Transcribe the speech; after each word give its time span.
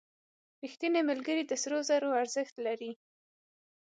•رښتینی 0.63 1.01
ملګری 1.09 1.43
د 1.45 1.51
سرو 1.61 1.79
زرو 1.89 2.09
نه 2.13 2.17
ارزښت 2.21 2.55
لري. 2.65 2.91